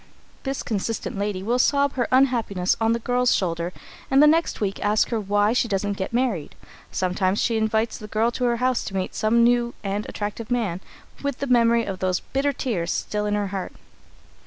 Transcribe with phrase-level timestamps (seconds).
[0.41, 3.71] This consistent lady will sob out her unhappiness on the girl's shoulder,
[4.09, 6.55] and the next week ask her why she doesn't get married.
[6.91, 10.81] Sometimes she invites the girl to her house to meet some new and attractive man
[11.21, 13.73] with the memory of those bitter tears still in her heart.